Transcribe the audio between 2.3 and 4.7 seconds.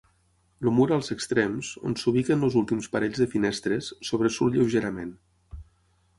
els últims parells de finestres, sobresurt